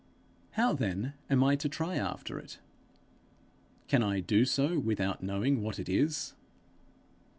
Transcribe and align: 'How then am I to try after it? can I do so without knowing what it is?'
'How 0.53 0.73
then 0.73 1.13
am 1.29 1.43
I 1.43 1.55
to 1.57 1.69
try 1.69 1.95
after 1.95 2.39
it? 2.39 2.57
can 3.87 4.01
I 4.01 4.19
do 4.19 4.45
so 4.45 4.79
without 4.79 5.21
knowing 5.21 5.61
what 5.61 5.77
it 5.77 5.87
is?' 5.87 6.33